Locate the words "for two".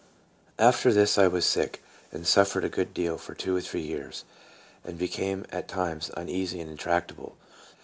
3.19-3.55